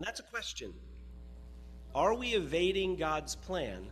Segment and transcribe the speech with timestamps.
[0.00, 0.72] And that's a question.
[1.94, 3.86] Are we evading God's plan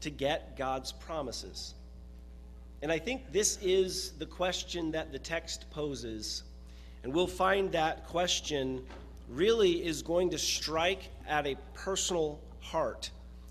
[0.00, 1.74] to get God's promises?
[2.82, 6.44] And I think this is the question that the text poses.
[7.02, 8.86] And we'll find that question
[9.28, 13.10] really is going to strike at a personal heart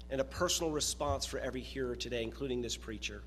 [0.10, 3.24] and a personal response for every hearer today, including this preacher.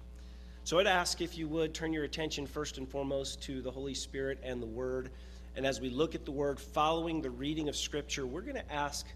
[0.65, 3.93] So I'd ask if you would turn your attention first and foremost to the Holy
[3.93, 5.11] Spirit and the Word.
[5.57, 8.73] And as we look at the Word, following the reading of Scripture, we're going to
[8.73, 9.07] ask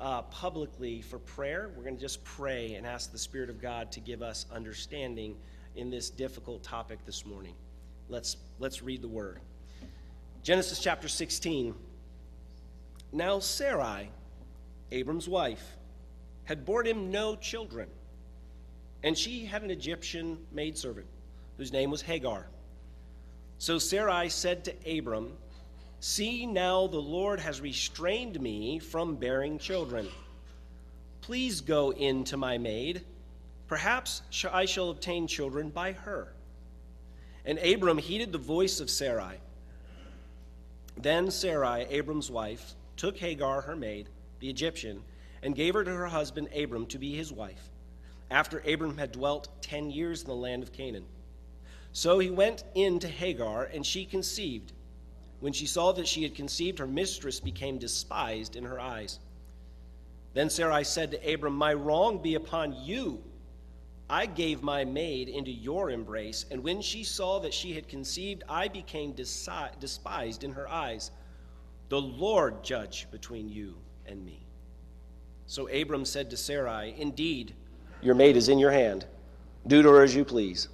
[0.00, 1.70] uh, publicly for prayer.
[1.76, 5.36] We're going to just pray and ask the Spirit of God to give us understanding
[5.76, 7.54] in this difficult topic this morning.
[8.08, 9.38] Let's, let's read the Word.
[10.42, 11.76] Genesis chapter 16.
[13.12, 14.10] Now Sarai,
[14.90, 15.76] Abram's wife,
[16.42, 17.88] had borne him no children,
[19.04, 21.06] and she had an Egyptian maidservant
[21.56, 22.48] whose name was Hagar.
[23.58, 25.32] So Sarai said to Abram,
[26.00, 30.08] See, now the Lord has restrained me from bearing children.
[31.20, 33.02] Please go in to my maid.
[33.66, 36.32] Perhaps I shall obtain children by her.
[37.44, 39.38] And Abram heeded the voice of Sarai.
[40.96, 44.08] Then Sarai, Abram's wife, took Hagar, her maid,
[44.40, 45.02] the Egyptian,
[45.42, 47.70] and gave her to her husband Abram to be his wife,
[48.30, 51.04] after Abram had dwelt ten years in the land of Canaan.
[51.92, 54.72] So he went in to Hagar, and she conceived.
[55.40, 59.18] When she saw that she had conceived, her mistress became despised in her eyes.
[60.34, 63.22] Then Sarai said to Abram, My wrong be upon you.
[64.10, 68.42] I gave my maid into your embrace, and when she saw that she had conceived,
[68.48, 71.10] I became despised in her eyes.
[71.88, 73.74] The Lord judge between you
[74.06, 74.46] and me.
[75.46, 77.54] So Abram said to Sarai, Indeed,
[78.00, 79.06] your maid is in your hand.
[79.66, 80.68] Do to her as you please.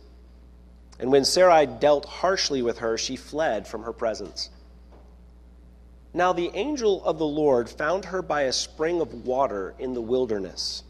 [0.98, 4.50] And when Sarai dealt harshly with her, she fled from her presence.
[6.12, 10.00] Now the angel of the Lord found her by a spring of water in the
[10.00, 10.84] wilderness,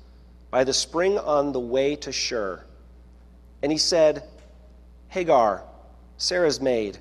[0.50, 2.62] by the spring on the way to Shur.
[3.62, 4.24] And he said,
[5.08, 5.64] Hagar,
[6.18, 6.98] Sarah's maid,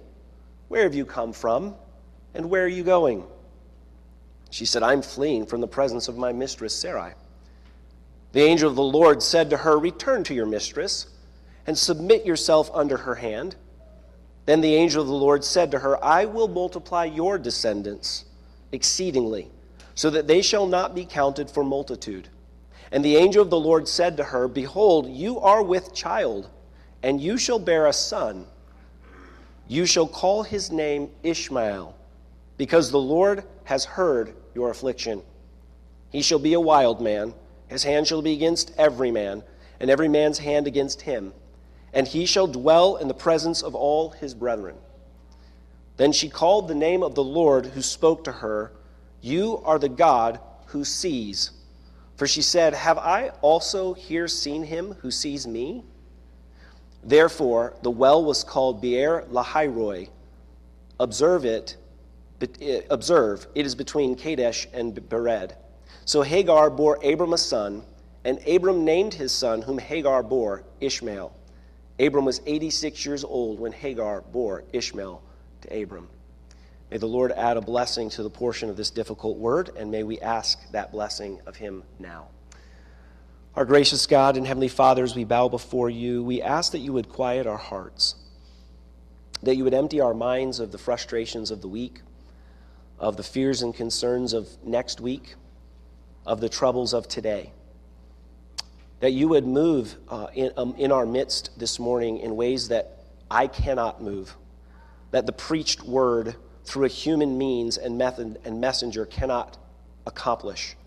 [0.69, 1.75] where have you come from,
[2.33, 3.25] and where are you going?
[4.49, 7.13] She said, I'm fleeing from the presence of my mistress Sarai.
[8.31, 11.07] The angel of the Lord said to her, Return to your mistress,
[11.65, 13.55] and submit yourself under her hand.
[14.45, 18.25] Then the angel of the Lord said to her, I will multiply your descendants
[18.71, 19.49] exceedingly,
[19.95, 22.27] so that they shall not be counted for multitude.
[22.91, 26.49] And the angel of the Lord said to her, Behold, you are with child,
[27.01, 28.45] and you shall bear a son.
[29.67, 31.95] You shall call his name Ishmael,
[32.57, 35.21] because the Lord has heard your affliction.
[36.09, 37.33] He shall be a wild man,
[37.67, 39.41] his hand shall be against every man,
[39.79, 41.33] and every man's hand against him
[41.93, 44.75] and he shall dwell in the presence of all his brethren.
[45.97, 48.71] Then she called the name of the Lord who spoke to her,
[49.21, 51.51] You are the God who sees.
[52.15, 55.83] For she said, Have I also here seen him who sees me?
[57.03, 60.09] Therefore, the well was called Beer Lahairoi.
[60.99, 61.75] Observe it,
[62.61, 65.53] eh, observe, it is between Kadesh and Bered.
[66.05, 67.83] So Hagar bore Abram a son,
[68.23, 71.33] and Abram named his son, whom Hagar bore, Ishmael.
[71.99, 75.21] Abram was 86 years old when Hagar bore Ishmael
[75.61, 76.09] to Abram.
[76.89, 80.03] May the Lord add a blessing to the portion of this difficult word, and may
[80.03, 82.27] we ask that blessing of him now.
[83.55, 86.93] Our gracious God and Heavenly Father, as we bow before you, we ask that you
[86.93, 88.15] would quiet our hearts,
[89.43, 92.01] that you would empty our minds of the frustrations of the week,
[92.97, 95.35] of the fears and concerns of next week,
[96.25, 97.51] of the troubles of today
[99.03, 102.99] that you would move uh, in, um, in our midst this morning in ways that
[103.29, 104.33] I cannot move,
[105.11, 109.57] that the preached word through a human means and method and messenger cannot
[110.07, 110.77] accomplish.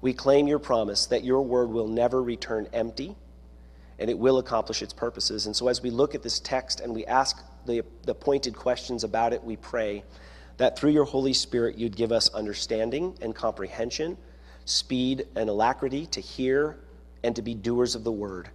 [0.00, 3.14] We claim your promise that your word will never return empty
[4.00, 5.46] and it will accomplish its purposes.
[5.46, 9.04] And so, as we look at this text and we ask the, the pointed questions
[9.04, 10.02] about it, we pray
[10.56, 14.18] that through your Holy Spirit you'd give us understanding and comprehension,
[14.64, 16.80] speed and alacrity to hear
[17.26, 18.48] and to be doers of the word.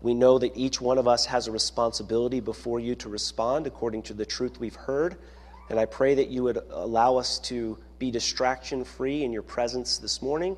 [0.00, 4.04] We know that each one of us has a responsibility before you to respond according
[4.04, 5.18] to the truth we've heard.
[5.68, 9.98] And I pray that you would allow us to be distraction free in your presence
[9.98, 10.56] this morning.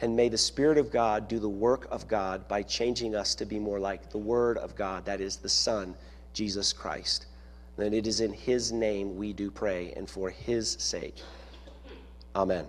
[0.00, 3.46] And may the Spirit of God do the work of God by changing us to
[3.46, 5.94] be more like the Word of God, that is the Son,
[6.32, 7.26] Jesus Christ.
[7.78, 11.22] And it is in His name we do pray and for His sake.
[12.34, 12.66] Amen.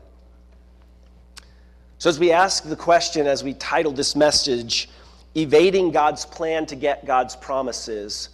[2.04, 4.90] So, as we ask the question, as we titled this message,
[5.38, 8.28] Evading God's Plan to Get God's Promises,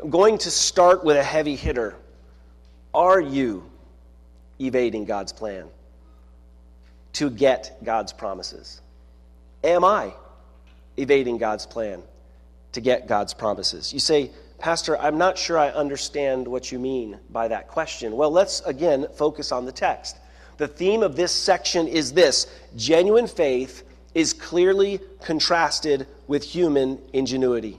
[0.00, 1.96] I'm going to start with a heavy hitter.
[2.94, 3.68] Are you
[4.60, 5.66] evading God's plan?
[7.14, 8.82] to get God's promises?
[9.64, 10.14] Am I
[10.96, 12.00] evading God's plan
[12.70, 13.92] to get God's promises?
[13.92, 18.16] You say, Pastor, I'm not sure I understand what you mean by that question.
[18.16, 20.18] Well, let's again focus on the text.
[20.58, 22.46] The theme of this section is this
[22.76, 23.84] genuine faith
[24.14, 27.78] is clearly contrasted with human ingenuity.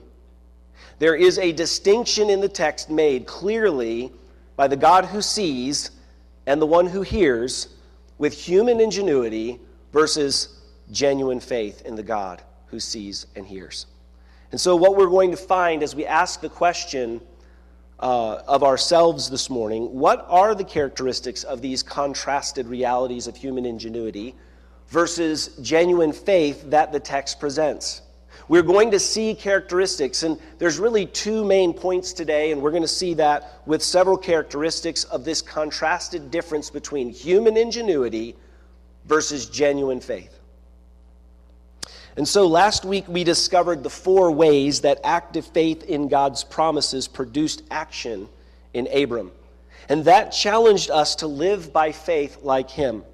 [0.98, 4.12] There is a distinction in the text made clearly
[4.56, 5.90] by the God who sees
[6.46, 7.68] and the one who hears
[8.18, 9.60] with human ingenuity
[9.92, 10.60] versus
[10.90, 13.86] genuine faith in the God who sees and hears.
[14.52, 17.20] And so, what we're going to find as we ask the question
[18.00, 23.64] uh, of ourselves this morning what are the characteristics of these contrasted realities of human
[23.66, 24.34] ingenuity
[24.88, 28.02] versus genuine faith that the text presents?
[28.48, 32.82] We're going to see characteristics, and there's really two main points today, and we're going
[32.82, 38.34] to see that with several characteristics of this contrasted difference between human ingenuity
[39.04, 40.39] versus genuine faith.
[42.16, 47.08] And so last week we discovered the four ways that active faith in God's promises
[47.08, 48.28] produced action
[48.74, 49.32] in Abram.
[49.88, 53.04] And that challenged us to live by faith like him.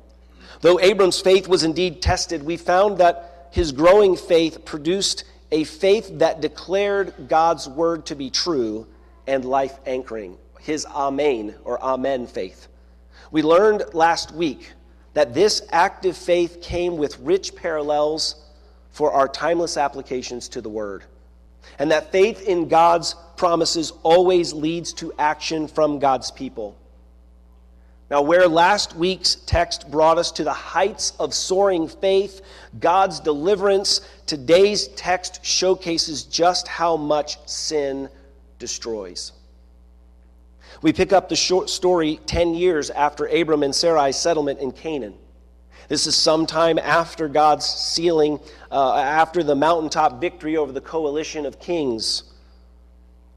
[0.60, 6.18] Though Abram's faith was indeed tested, we found that his growing faith produced a faith
[6.18, 8.86] that declared God's word to be true
[9.26, 12.68] and life anchoring, his Amen or Amen faith.
[13.30, 14.72] We learned last week
[15.14, 18.45] that this active faith came with rich parallels
[18.96, 21.04] for our timeless applications to the Word.
[21.78, 26.74] And that faith in God's promises always leads to action from God's people.
[28.10, 32.40] Now, where last week's text brought us to the heights of soaring faith,
[32.80, 38.08] God's deliverance, today's text showcases just how much sin
[38.58, 39.32] destroys.
[40.80, 45.18] We pick up the short story 10 years after Abram and Sarai's settlement in Canaan.
[45.88, 48.40] This is sometime after God's sealing,
[48.72, 52.24] uh, after the mountaintop victory over the coalition of kings.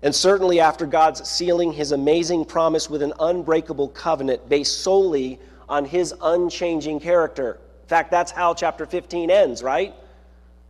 [0.02, 5.86] And certainly after God's sealing his amazing promise with an unbreakable covenant based solely on
[5.86, 7.60] his unchanging character.
[7.84, 9.94] In fact, that's how chapter 15 ends, right?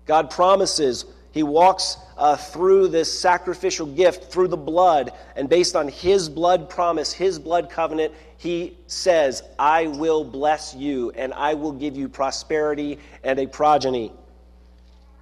[0.05, 5.87] God promises he walks uh, through this sacrificial gift, through the blood, and based on
[5.87, 11.71] his blood promise, his blood covenant, he says, I will bless you, and I will
[11.71, 14.11] give you prosperity and a progeny.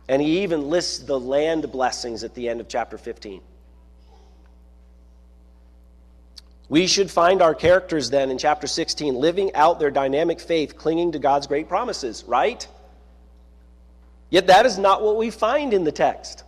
[0.09, 3.41] And he even lists the land blessings at the end of chapter 15.
[6.69, 11.11] We should find our characters then in chapter 16 living out their dynamic faith, clinging
[11.11, 12.67] to God's great promises, right?
[14.31, 16.43] Yet that is not what we find in the text.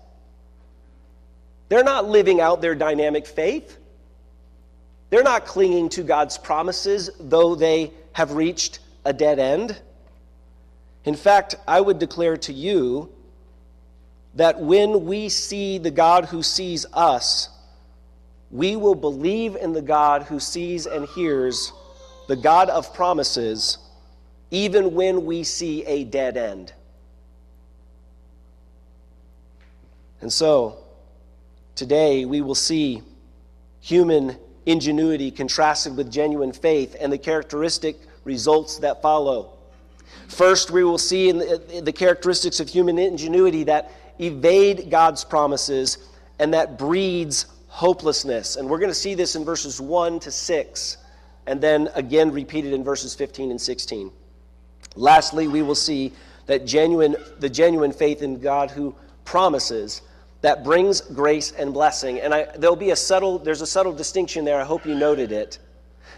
[1.70, 3.78] They're not living out their dynamic faith.
[5.10, 9.80] They're not clinging to God's promises, though they have reached a dead end.
[11.06, 13.12] In fact, I would declare to you
[14.36, 17.50] that when we see the God who sees us,
[18.52, 21.72] we will believe in the God who sees and hears,
[22.28, 23.78] the God of promises,
[24.52, 26.74] even when we see a dead end.
[30.22, 30.78] And so,
[31.80, 33.02] today we will see
[33.80, 37.96] human ingenuity contrasted with genuine faith and the characteristic
[38.26, 39.54] results that follow.
[40.28, 46.10] First, we will see in the, the characteristics of human ingenuity that evade God's promises
[46.38, 48.58] and that breeds hopelessness.
[48.58, 50.98] And we're going to see this in verses 1 to 6,
[51.48, 54.12] and then again repeated in verses 15 and 16.
[54.98, 56.12] Lastly, we will see
[56.48, 60.02] that genuine, the genuine faith in God who promises
[60.42, 62.20] that brings grace and blessing.
[62.22, 64.60] And I, there'll be a subtle, there's a subtle distinction there.
[64.60, 65.60] I hope you noted it.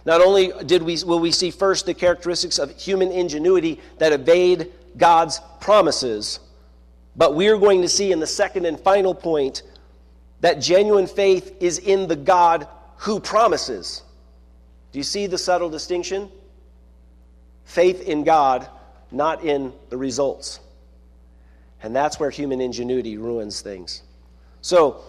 [0.06, 4.72] Not only did we, will we see first the characteristics of human ingenuity that evade
[4.98, 6.40] God's promises,
[7.16, 9.64] but we're going to see in the second and final point
[10.42, 14.04] that genuine faith is in the God who promises.
[14.92, 16.30] Do you see the subtle distinction?
[17.66, 18.68] Faith in God,
[19.12, 20.60] not in the results.
[21.84, 24.04] And that's where human ingenuity ruins things.
[24.62, 25.02] So,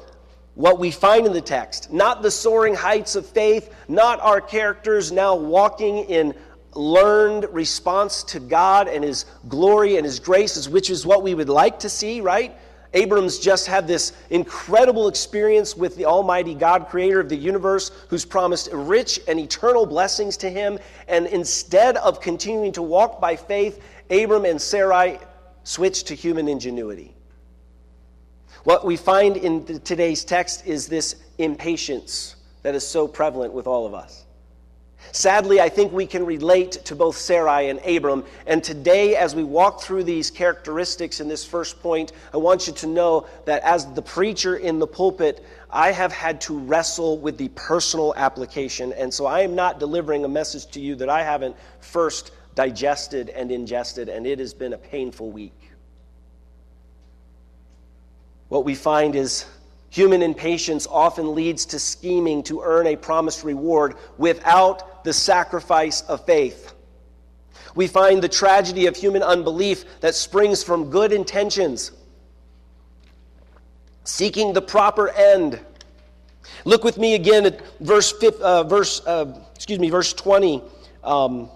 [0.54, 5.10] what we find in the text, not the soaring heights of faith, not our characters
[5.10, 6.34] now walking in
[6.74, 11.48] learned response to God and His glory and His graces, which is what we would
[11.48, 12.54] like to see, right?
[12.94, 18.24] Abram's just had this incredible experience with the Almighty God, creator of the universe, who's
[18.24, 20.78] promised rich and eternal blessings to him.
[21.08, 25.18] And instead of continuing to walk by faith, Abram and Sarai
[25.64, 27.14] switched to human ingenuity.
[28.64, 33.86] What we find in today's text is this impatience that is so prevalent with all
[33.86, 34.24] of us.
[35.10, 38.24] Sadly, I think we can relate to both Sarai and Abram.
[38.46, 42.72] And today, as we walk through these characteristics in this first point, I want you
[42.74, 47.36] to know that as the preacher in the pulpit, I have had to wrestle with
[47.36, 48.92] the personal application.
[48.92, 53.28] And so I am not delivering a message to you that I haven't first digested
[53.30, 55.52] and ingested, and it has been a painful week.
[58.52, 59.46] What we find is
[59.88, 66.26] human impatience often leads to scheming to earn a promised reward without the sacrifice of
[66.26, 66.74] faith.
[67.74, 71.92] We find the tragedy of human unbelief that springs from good intentions,
[74.04, 75.58] seeking the proper end.
[76.66, 80.62] Look with me again at verse, uh, verse uh, excuse me, verse 20,
[81.02, 81.48] um,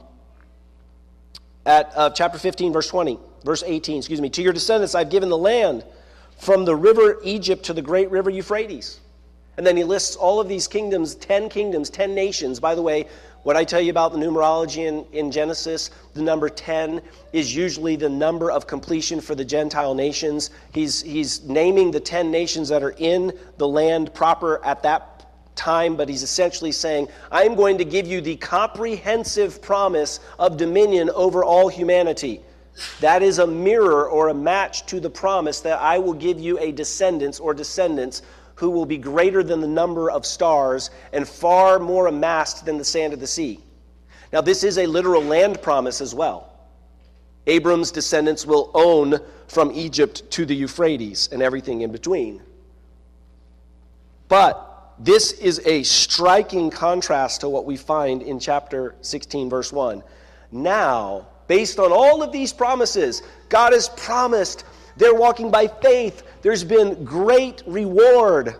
[1.66, 4.30] at uh, chapter 15, verse 20, verse 18, excuse me.
[4.30, 5.84] To your descendants I've given the land
[6.36, 9.00] from the river Egypt to the great river Euphrates.
[9.56, 12.60] And then he lists all of these kingdoms 10 kingdoms, 10 nations.
[12.60, 13.06] By the way,
[13.42, 17.00] what I tell you about the numerology in, in Genesis, the number 10
[17.32, 20.50] is usually the number of completion for the Gentile nations.
[20.72, 25.16] He's, he's naming the 10 nations that are in the land proper at that
[25.54, 31.08] time, but he's essentially saying, I'm going to give you the comprehensive promise of dominion
[31.10, 32.42] over all humanity.
[33.00, 36.58] That is a mirror or a match to the promise that I will give you
[36.58, 38.22] a descendants or descendants
[38.56, 42.84] who will be greater than the number of stars and far more amassed than the
[42.84, 43.60] sand of the sea.
[44.32, 46.52] Now, this is a literal land promise as well.
[47.46, 52.42] Abram's descendants will own from Egypt to the Euphrates and everything in between.
[54.28, 60.02] But this is a striking contrast to what we find in chapter 16, verse 1.
[60.50, 63.22] Now, based on all of these promises.
[63.48, 64.64] God has promised.
[64.96, 66.22] They're walking by faith.
[66.42, 68.56] There's been great reward.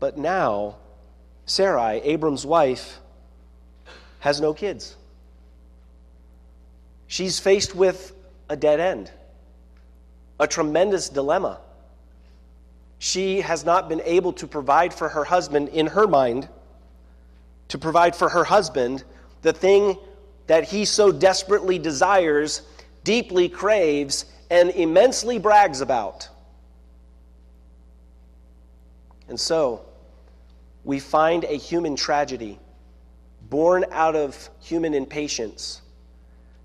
[0.00, 0.76] But now,
[1.46, 2.98] Sarai, Abram's wife,
[4.20, 4.96] has no kids.
[7.06, 8.12] She's faced with
[8.48, 9.10] a dead end,
[10.38, 11.58] a tremendous dilemma.
[12.98, 16.48] She has not been able to provide for her husband, in her mind,
[17.68, 19.04] to provide for her husband
[19.42, 19.96] the thing
[20.48, 22.62] that he so desperately desires,
[23.04, 26.28] deeply craves, and immensely brags about.
[29.28, 29.84] And so,
[30.84, 32.58] we find a human tragedy
[33.50, 35.82] born out of human impatience,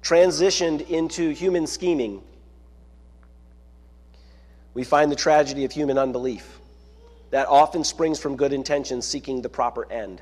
[0.01, 2.21] transitioned into human scheming.
[4.73, 6.59] We find the tragedy of human unbelief
[7.31, 10.21] that often springs from good intentions seeking the proper end.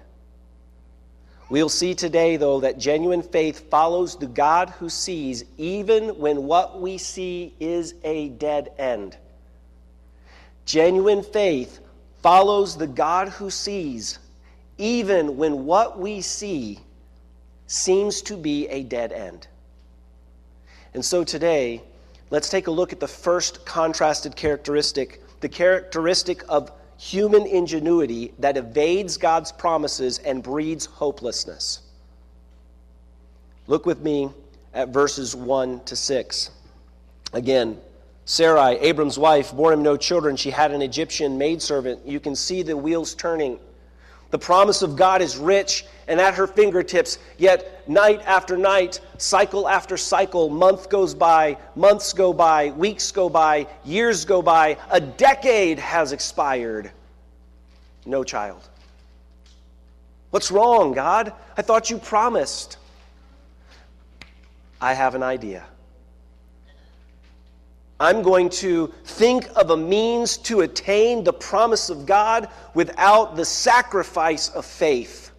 [1.51, 6.79] We'll see today, though, that genuine faith follows the God who sees even when what
[6.79, 9.17] we see is a dead end.
[10.63, 11.81] Genuine faith
[12.24, 14.17] follows the God who sees
[14.77, 16.79] even when what we see
[17.67, 19.48] seems to be a dead end.
[20.93, 21.81] And so today,
[22.29, 28.58] let's take a look at the first contrasted characteristic, the characteristic of human ingenuity that
[28.58, 31.81] evades God's promises and breeds hopelessness.
[33.65, 34.29] Look with me
[34.75, 36.51] at verses 1 to 6.
[37.34, 37.79] Again,
[38.25, 40.36] Sarai, Abram's wife, bore him no children.
[40.36, 42.05] She had an Egyptian maidservant.
[42.05, 43.60] You can see the wheels turning.
[44.31, 49.67] The promise of God is rich and at her fingertips, yet night after night, cycle
[49.67, 55.00] after cycle, month goes by, months go by, weeks go by, years go by, a
[55.00, 56.91] decade has expired.
[58.05, 58.61] No child.
[60.31, 61.33] What's wrong, God?
[61.57, 62.77] I thought you promised.
[64.79, 65.65] I have an idea.
[68.01, 73.46] I'm going to think of a means to attain the promise of God without the
[73.46, 75.31] sacrifice of faith.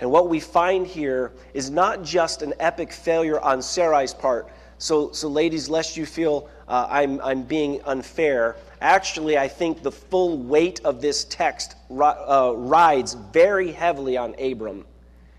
[0.00, 4.48] And what we find here is not just an epic failure on Sarai's part.
[4.78, 9.92] So, so ladies, lest you feel uh, I'm, I'm being unfair, actually, I think the
[9.92, 14.84] full weight of this text uh, rides very heavily on Abram.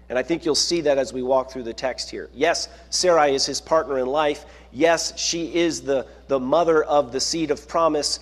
[0.10, 2.30] And I think you'll see that as we walk through the text here.
[2.34, 4.46] Yes, Sarai is his partner in life.
[4.74, 8.20] Yes, she is the, the mother of the seed of promise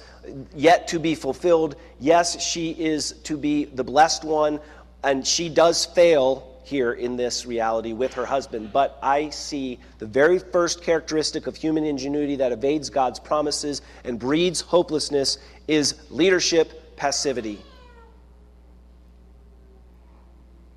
[0.53, 1.77] yet to be fulfilled.
[2.00, 4.60] Yes, she is to be the blessed one.
[5.03, 8.72] And she does fail here in this reality with her husband.
[8.74, 14.20] But I see the very first characteristic of human ingenuity that evades God's promises and
[14.20, 17.60] breeds hopelessness is leadership passivity.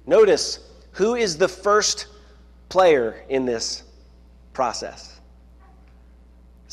[0.06, 0.60] Notice
[0.92, 2.06] who is the first
[2.68, 3.82] player in this
[4.52, 5.20] process?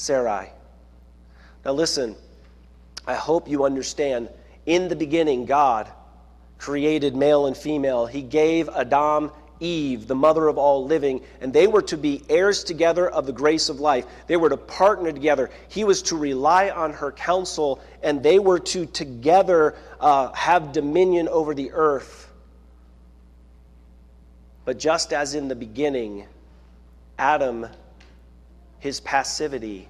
[0.01, 0.50] Sarai.
[1.63, 2.15] Now, listen,
[3.05, 4.29] I hope you understand.
[4.65, 5.89] In the beginning, God
[6.58, 8.05] created male and female.
[8.05, 12.63] He gave Adam Eve, the mother of all living, and they were to be heirs
[12.63, 14.05] together of the grace of life.
[14.25, 15.51] They were to partner together.
[15.70, 21.27] He was to rely on her counsel, and they were to together uh, have dominion
[21.27, 22.27] over the earth.
[24.65, 26.25] But just as in the beginning,
[27.20, 27.67] Adam,
[28.79, 29.88] his passivity,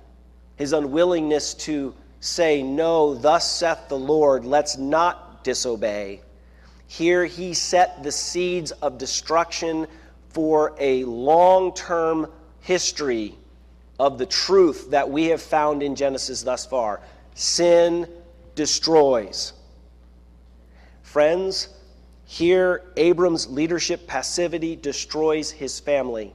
[0.61, 6.21] his unwillingness to say, No, thus saith the Lord, let's not disobey
[6.91, 9.87] here he set the seeds of destruction
[10.27, 13.37] for a long term history
[13.97, 16.99] of the truth that we have found in Genesis thus far.
[17.33, 18.09] Sin
[18.55, 19.53] destroys.
[21.01, 21.69] Friends,
[22.25, 26.33] here Abram's leadership passivity destroys his family.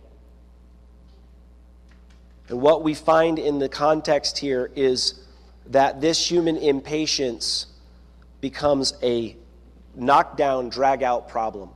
[2.49, 5.21] And what we find in the context here is
[5.67, 7.67] that this human impatience
[8.41, 9.37] becomes a
[9.95, 11.71] knockdown, drag out problem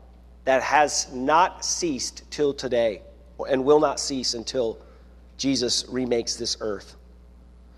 [0.45, 3.03] that has not ceased till today
[3.49, 4.79] and will not cease until
[5.37, 6.97] Jesus remakes this earth.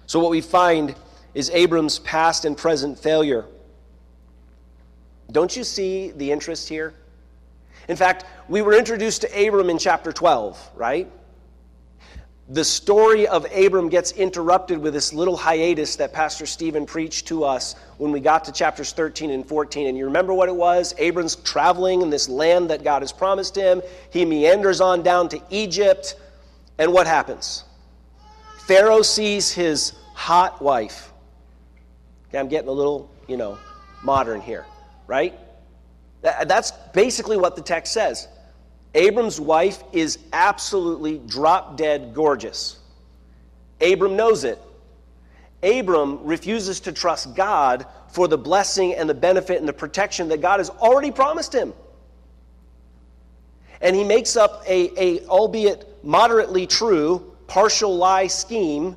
[0.07, 0.95] So, what we find
[1.35, 3.47] is Abram's past and present failure.
[5.31, 6.93] Don't you see the interest here?
[7.89, 11.11] In fact, we were introduced to Abram in chapter 12, right?
[12.49, 17.45] The story of Abram gets interrupted with this little hiatus that Pastor Stephen preached to
[17.45, 19.87] us when we got to chapters 13 and 14.
[19.87, 20.95] And you remember what it was?
[20.99, 23.81] Abram's traveling in this land that God has promised him.
[24.11, 26.17] He meanders on down to Egypt.
[26.79, 27.65] And what happens?
[28.67, 31.13] Pharaoh sees his hot wife.
[32.29, 33.57] Okay, I'm getting a little, you know,
[34.03, 34.67] modern here,
[35.07, 35.39] right?
[36.23, 38.27] That's basically what the text says.
[38.95, 42.79] Abram's wife is absolutely drop dead gorgeous.
[43.81, 44.59] Abram knows it.
[45.63, 50.41] Abram refuses to trust God for the blessing and the benefit and the protection that
[50.41, 51.73] God has already promised him.
[53.81, 58.97] And he makes up a, a albeit moderately true, partial lie scheme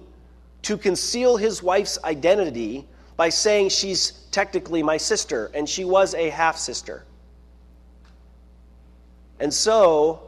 [0.63, 6.29] to conceal his wife's identity by saying she's technically my sister, and she was a
[6.29, 7.05] half sister.
[9.39, 10.21] And so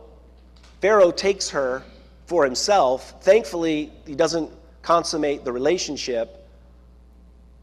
[0.82, 1.84] Pharaoh takes her
[2.26, 3.24] for himself.
[3.24, 6.48] Thankfully, he doesn't consummate the relationship,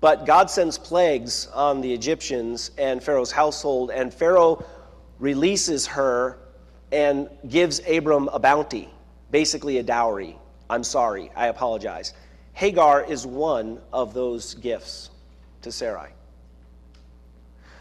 [0.01, 4.65] but God sends plagues on the Egyptians and Pharaoh's household, and Pharaoh
[5.19, 6.39] releases her
[6.93, 8.89] and gives Abram a bounty,
[9.31, 10.37] basically a dowry.
[10.69, 12.15] I'm sorry, I apologize.
[12.53, 15.11] Hagar is one of those gifts
[15.63, 16.11] to Sarai.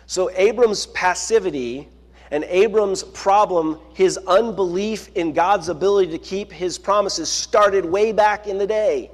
[0.06, 1.88] So Abram's passivity
[2.34, 8.48] and Abram's problem, his unbelief in God's ability to keep his promises, started way back
[8.48, 9.12] in the day.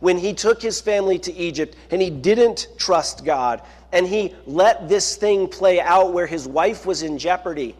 [0.00, 4.88] When he took his family to Egypt and he didn't trust God, and he let
[4.88, 7.76] this thing play out where his wife was in jeopardy.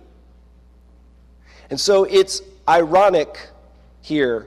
[1.71, 3.37] And so it's ironic
[4.01, 4.47] here.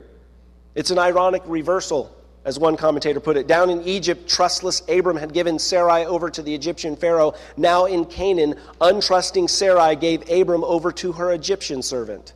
[0.76, 2.16] It's an ironic reversal
[2.48, 3.46] as one commentator put it.
[3.46, 7.34] Down in Egypt, trustless Abram had given Sarai over to the Egyptian Pharaoh.
[7.58, 12.34] Now in Canaan, untrusting Sarai gave Abram over to her Egyptian servant.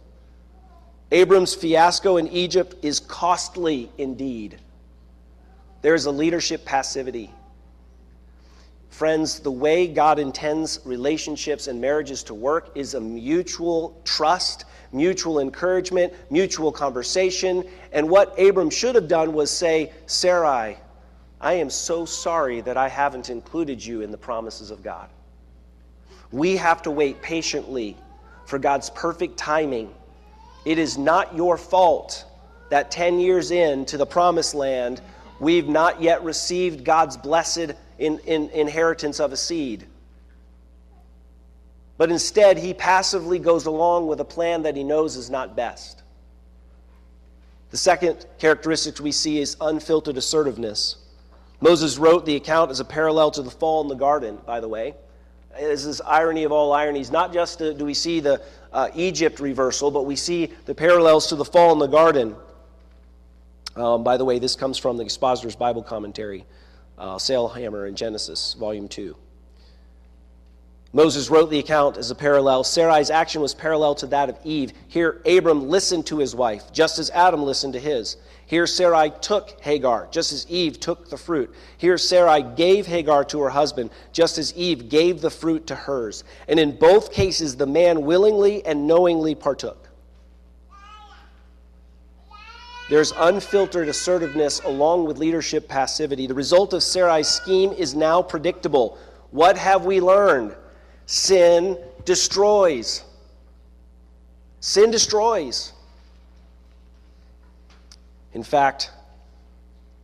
[1.13, 4.59] Abram's fiasco in Egypt is costly indeed.
[5.81, 7.31] There is a leadership passivity.
[8.89, 15.39] Friends, the way God intends relationships and marriages to work is a mutual trust mutual
[15.39, 17.63] encouragement, mutual conversation.
[17.91, 20.77] And what Abram should have done was say, Sarai,
[21.39, 25.09] I am so sorry that I haven't included you in the promises of God.
[26.31, 27.97] We have to wait patiently
[28.45, 29.93] for God's perfect timing.
[30.65, 32.25] It is not your fault
[32.69, 35.01] that 10 years into the promised land,
[35.39, 39.85] we've not yet received God's blessed in, in, inheritance of a seed.
[42.01, 46.01] But instead, he passively goes along with a plan that he knows is not best.
[47.69, 50.95] The second characteristic we see is unfiltered assertiveness.
[51.59, 54.67] Moses wrote the account as a parallel to the fall in the garden, by the
[54.67, 54.95] way.
[55.55, 57.11] This is irony of all ironies.
[57.11, 58.41] Not just do we see the
[58.73, 62.35] uh, Egypt reversal, but we see the parallels to the fall in the garden.
[63.75, 66.45] Um, by the way, this comes from the Expositor's Bible Commentary,
[66.97, 69.15] uh, Sailhamer in Genesis, Volume 2.
[70.93, 72.65] Moses wrote the account as a parallel.
[72.65, 74.73] Sarai's action was parallel to that of Eve.
[74.89, 78.17] Here, Abram listened to his wife, just as Adam listened to his.
[78.45, 81.55] Here, Sarai took Hagar, just as Eve took the fruit.
[81.77, 86.25] Here, Sarai gave Hagar to her husband, just as Eve gave the fruit to hers.
[86.49, 89.87] And in both cases, the man willingly and knowingly partook.
[92.89, 96.27] There's unfiltered assertiveness along with leadership passivity.
[96.27, 98.97] The result of Sarai's scheme is now predictable
[99.29, 100.53] What have we learned?
[101.11, 103.03] Sin destroys.
[104.61, 105.73] Sin destroys.
[108.31, 108.91] In fact,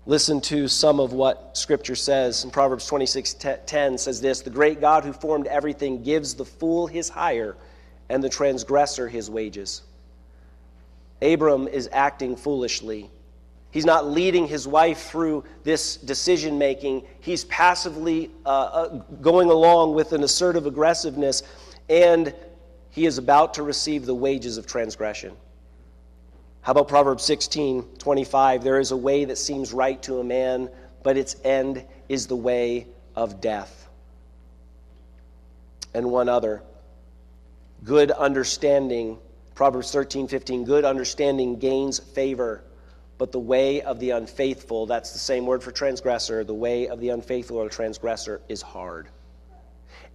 [0.05, 2.43] listen to some of what Scripture says.
[2.43, 6.87] In Proverbs 26 10 says this The great God who formed everything gives the fool
[6.87, 7.55] his hire
[8.09, 9.83] and the transgressor his wages.
[11.21, 13.09] Abram is acting foolishly.
[13.71, 17.05] He's not leading his wife through this decision making.
[17.19, 18.87] He's passively uh, uh,
[19.21, 21.43] going along with an assertive aggressiveness,
[21.89, 22.33] and
[22.89, 25.35] he is about to receive the wages of transgression.
[26.61, 28.63] How about Proverbs 16 25?
[28.63, 30.69] There is a way that seems right to a man,
[31.03, 33.87] but its end is the way of death.
[35.93, 36.63] And one other
[37.83, 39.19] good understanding,
[39.55, 42.63] Proverbs 13 15, good understanding gains favor
[43.17, 46.99] but the way of the unfaithful, that's the same word for transgressor, the way of
[46.99, 49.07] the unfaithful or transgressor is hard.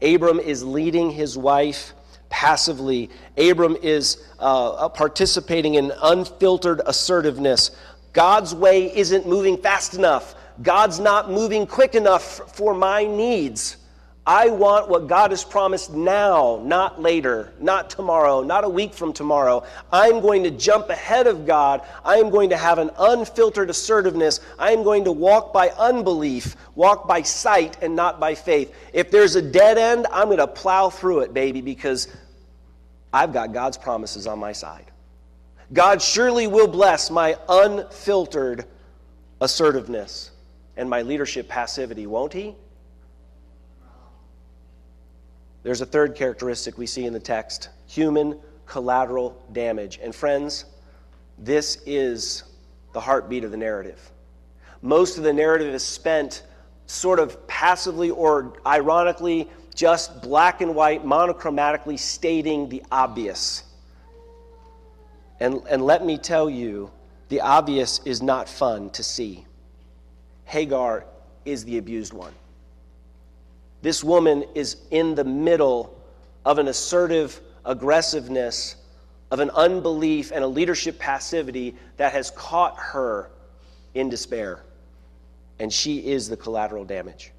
[0.01, 1.95] Abram is leading his wife
[2.29, 3.11] passively.
[3.37, 7.73] Abram is uh, participating in unfiltered assertiveness.
[8.12, 10.35] God's way isn't moving fast enough.
[10.62, 13.77] God's not moving quick enough for my needs.
[14.27, 19.13] I want what God has promised now, not later, not tomorrow, not a week from
[19.13, 19.65] tomorrow.
[19.93, 21.83] I'm going to jump ahead of God.
[22.05, 24.39] I am going to have an unfiltered assertiveness.
[24.61, 28.73] I am going to walk by unbelief, walk by sight and not by faith.
[28.93, 32.07] If there's a dead end, I'm going to plow through it, baby, because
[33.13, 34.93] I've got God's promises on my side.
[35.73, 38.67] God surely will bless my unfiltered
[39.41, 40.31] assertiveness
[40.77, 42.55] and my leadership passivity, won't He?
[45.62, 50.01] There's a third characteristic we see in the text human collateral damage.
[50.03, 50.64] And friends,
[51.38, 52.44] this is
[52.92, 54.11] the heartbeat of the narrative.
[54.81, 56.42] Most of the narrative is spent
[56.87, 63.64] sort of passively or ironically, just black and white, monochromatically stating the obvious.
[65.40, 66.90] And, and let me tell you,
[67.29, 69.46] the obvious is not fun to see.
[70.44, 71.07] Hagar
[71.44, 72.33] is the abused one.
[73.83, 75.99] This woman is in the middle
[76.45, 78.77] of an assertive aggressiveness,
[79.31, 83.31] of an unbelief and a leadership passivity that has caught her
[83.95, 84.62] in despair.
[85.59, 87.33] And she is the collateral damage.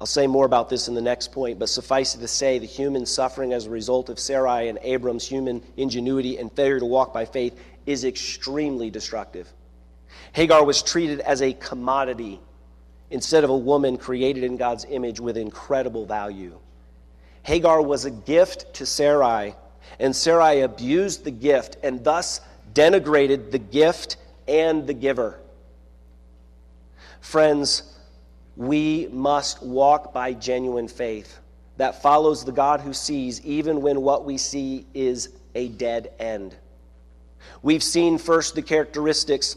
[0.00, 2.66] I'll say more about this in the next point, but suffice it to say, the
[2.66, 7.14] human suffering as a result of Sarai and Abram's human ingenuity and failure to walk
[7.14, 9.50] by faith is extremely destructive.
[10.32, 12.40] Hagar was treated as a commodity
[13.10, 16.58] instead of a woman created in God's image with incredible value.
[17.42, 19.54] Hagar was a gift to Sarai,
[19.98, 22.40] and Sarai abused the gift and thus
[22.72, 24.16] denigrated the gift
[24.48, 25.38] and the giver.
[27.20, 27.94] Friends,
[28.56, 31.38] we must walk by genuine faith
[31.76, 36.54] that follows the God who sees, even when what we see is a dead end.
[37.62, 39.56] We've seen first the characteristics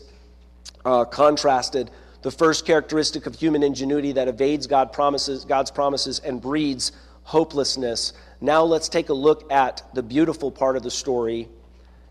[0.84, 1.92] uh, contrasted
[2.28, 6.92] the first characteristic of human ingenuity that evades God promises, God's promises and breeds
[7.24, 8.12] hopelessness.
[8.42, 11.48] Now let's take a look at the beautiful part of the story,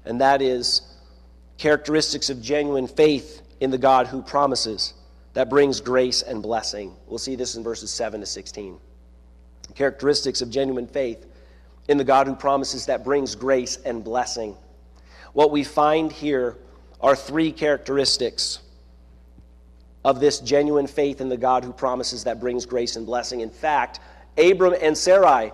[0.07, 0.81] and that is
[1.59, 4.95] characteristics of genuine faith in the God who promises
[5.35, 6.97] that brings grace and blessing.
[7.07, 8.79] We'll see this in verses 7 to 16.
[9.75, 11.27] Characteristics of genuine faith
[11.89, 14.57] in the God who promises that brings grace and blessing.
[15.35, 16.57] What we find here
[17.03, 18.61] are three characteristics
[20.07, 23.41] of this genuine faith in the God who promises that brings grace and blessing.
[23.41, 23.99] In fact,
[24.39, 25.51] Abram and Sarai,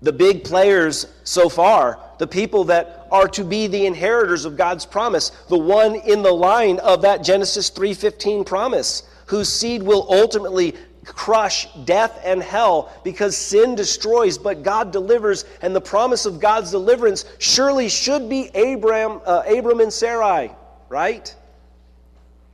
[0.00, 4.86] the big players so far, the people that are to be the inheritors of God's
[4.86, 10.76] promise, the one in the line of that Genesis 3:15 promise, whose seed will ultimately
[11.04, 16.70] crush death and hell because sin destroys but God delivers and the promise of God's
[16.70, 20.52] deliverance surely should be Abram uh, Abram and Sarai,
[20.88, 21.34] right?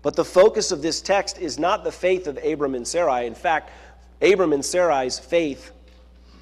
[0.07, 3.27] But the focus of this text is not the faith of Abram and Sarai.
[3.27, 3.73] In fact,
[4.23, 5.73] Abram and Sarai's faith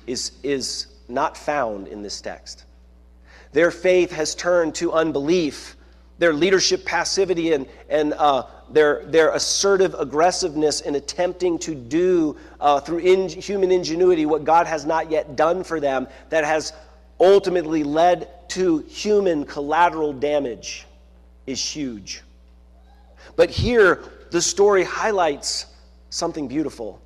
[0.07, 2.67] is, is not found in this text.
[3.53, 5.79] Their faith has turned to unbelief.
[6.19, 12.81] Their leadership passivity and, and uh, their, their assertive aggressiveness in attempting to do uh,
[12.81, 16.75] through in, human ingenuity what God has not yet done for them that has
[17.19, 20.85] ultimately led to human collateral damage
[21.47, 22.24] is huge.
[23.37, 25.67] But here, the story highlights
[26.11, 27.01] something beautiful.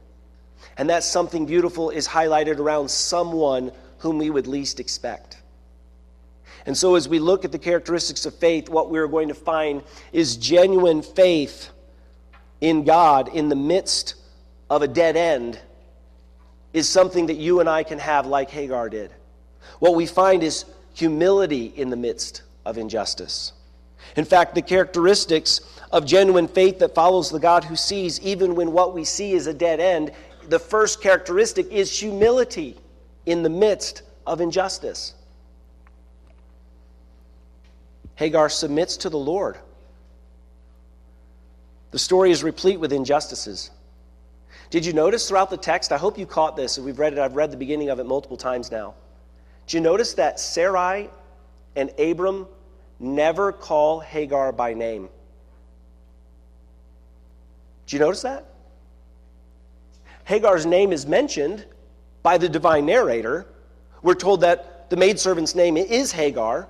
[0.77, 5.39] And that something beautiful is highlighted around someone whom we would least expect.
[6.67, 9.83] And so, as we look at the characteristics of faith, what we're going to find
[10.13, 11.71] is genuine faith
[12.61, 14.15] in God in the midst
[14.69, 15.59] of a dead end
[16.73, 19.13] is something that you and I can have like Hagar did.
[19.79, 23.53] What we find is humility in the midst of injustice.
[24.17, 28.73] In fact, the characteristics of genuine faith that follows the God who sees, even when
[28.73, 30.13] what we see is a dead end,
[30.49, 32.77] the first characteristic is humility
[33.27, 35.15] in the midst of injustice.
[38.17, 39.59] Hagar submits to the Lord.
[41.91, 43.71] The story is replete with injustices.
[44.71, 45.93] Did you notice throughout the text?
[45.93, 46.79] I hope you caught this.
[46.79, 48.95] We've read it, I've read the beginning of it multiple times now.
[49.67, 51.09] Did you notice that Sarai
[51.77, 52.47] and Abram
[52.99, 55.09] never call Hagar by name?
[57.89, 58.45] Did you notice that?
[60.25, 61.65] Hagar's name is mentioned
[62.23, 63.47] by the divine narrator.
[64.03, 66.69] We're told that the maidservant's name is Hagar,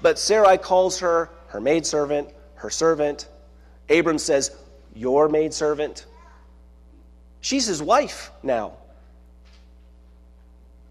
[0.00, 3.26] but Sarai calls her her maidservant, her servant.
[3.90, 4.56] Abram says,
[4.94, 6.06] Your maidservant.
[7.40, 8.74] She's his wife now.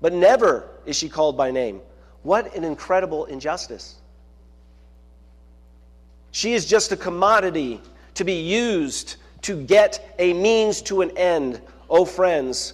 [0.01, 1.79] But never is she called by name.
[2.23, 3.95] What an incredible injustice.
[6.31, 7.79] She is just a commodity
[8.15, 11.61] to be used to get a means to an end.
[11.89, 12.73] Oh, friends,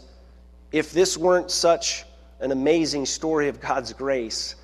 [0.71, 2.05] if this weren't such
[2.39, 4.55] an amazing story of God's grace,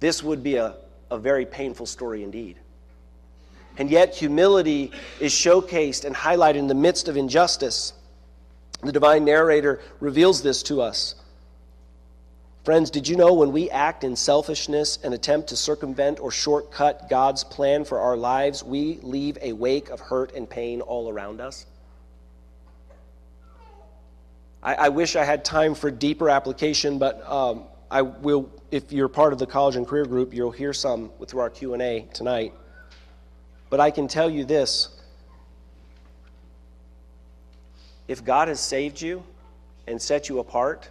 [0.00, 0.76] this would be a,
[1.10, 2.56] a very painful story indeed.
[3.76, 7.92] And yet, humility is showcased and highlighted in the midst of injustice.
[8.82, 11.14] The divine narrator reveals this to us.
[12.68, 17.08] Friends, did you know when we act in selfishness and attempt to circumvent or shortcut
[17.08, 21.40] God's plan for our lives, we leave a wake of hurt and pain all around
[21.40, 21.64] us?
[24.62, 28.50] I, I wish I had time for deeper application, but um, I will.
[28.70, 31.72] If you're part of the college and career group, you'll hear some through our Q
[31.72, 32.52] and A tonight.
[33.70, 34.90] But I can tell you this:
[38.08, 39.24] if God has saved you
[39.86, 40.90] and set you apart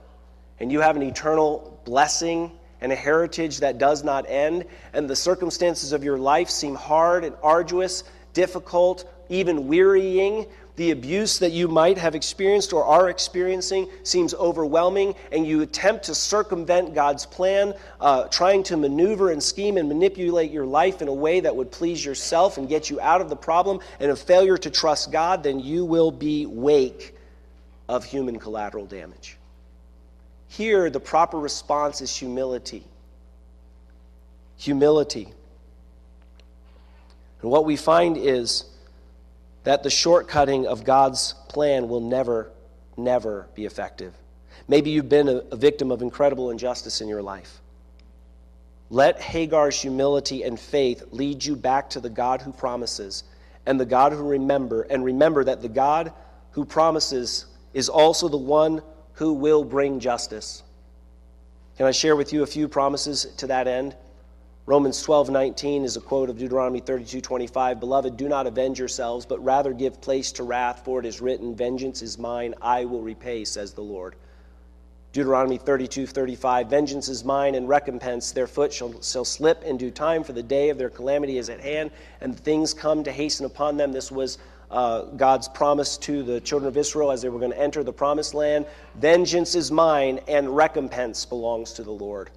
[0.59, 5.15] and you have an eternal blessing and a heritage that does not end, and the
[5.15, 11.67] circumstances of your life seem hard and arduous, difficult, even wearying, the abuse that you
[11.67, 17.73] might have experienced or are experiencing seems overwhelming, and you attempt to circumvent God's plan,
[17.99, 21.71] uh, trying to maneuver and scheme and manipulate your life in a way that would
[21.71, 25.41] please yourself and get you out of the problem, and a failure to trust God,
[25.41, 27.15] then you will be wake
[27.89, 29.36] of human collateral damage.
[30.47, 32.83] Here, the proper response is humility.
[34.57, 35.33] Humility.
[37.41, 38.65] And what we find is
[39.63, 42.51] that the shortcutting of God's plan will never,
[42.95, 44.13] never be effective.
[44.67, 47.61] Maybe you've been a, victim of incredible injustice in your life.
[48.89, 53.23] Let Hagar's humility and faith lead you back to the God who promises
[53.65, 56.13] and the God who remember, and remember that the God
[56.51, 58.81] who promises is also the one
[59.17, 60.61] who will bring justice.
[61.75, 63.95] Can I share with you a few promises to that end?
[64.67, 67.79] Romans 12, 19 is a quote of Deuteronomy 32, 25.
[67.79, 71.55] Beloved, do not avenge yourselves, but rather give place to wrath, for it is written,
[71.55, 74.15] Vengeance is mine, I will repay, says the Lord.
[75.13, 76.69] Deuteronomy 32, 35.
[76.69, 80.43] Vengeance is mine, and recompense their foot shall, shall slip in due time, for the
[80.43, 81.89] day of their calamity is at hand,
[82.21, 83.91] and things come to hasten upon them.
[83.91, 84.37] This was
[84.69, 87.93] uh, God's promise to the children of Israel as they were going to enter the
[87.93, 88.65] promised land.
[88.95, 92.29] Vengeance is mine, and recompense belongs to the Lord.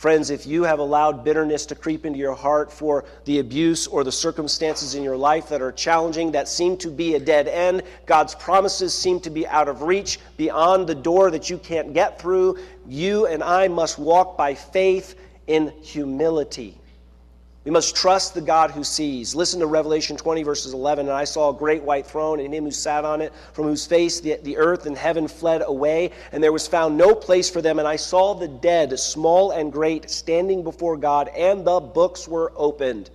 [0.00, 4.02] Friends, if you have allowed bitterness to creep into your heart for the abuse or
[4.02, 7.82] the circumstances in your life that are challenging, that seem to be a dead end,
[8.06, 12.18] God's promises seem to be out of reach, beyond the door that you can't get
[12.18, 12.56] through,
[12.88, 16.79] you and I must walk by faith in humility.
[17.64, 19.34] We must trust the God who sees.
[19.34, 21.08] Listen to Revelation 20, verses 11.
[21.08, 23.84] And I saw a great white throne, and him who sat on it, from whose
[23.84, 27.60] face the, the earth and heaven fled away, and there was found no place for
[27.60, 27.78] them.
[27.78, 32.50] And I saw the dead, small and great, standing before God, and the books were
[32.56, 33.10] opened.